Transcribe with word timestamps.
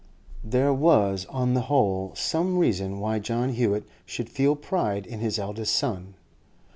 There 0.43 0.73
was, 0.73 1.27
on 1.29 1.53
the 1.53 1.61
whole, 1.69 2.11
some 2.15 2.57
reason 2.57 2.99
why 2.99 3.19
John 3.19 3.49
Hewett 3.49 3.83
should 4.03 4.29
feel 4.31 4.55
pride 4.55 5.05
in 5.05 5.19
his 5.19 5.37
eldest 5.37 5.75
son. 5.75 6.15